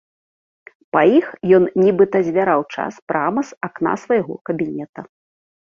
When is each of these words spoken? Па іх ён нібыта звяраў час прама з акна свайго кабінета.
Па 0.95 1.01
іх 1.19 1.27
ён 1.57 1.67
нібыта 1.83 2.17
звяраў 2.29 2.61
час 2.75 2.93
прама 3.13 3.41
з 3.51 3.63
акна 3.69 3.93
свайго 4.07 4.33
кабінета. 4.53 5.01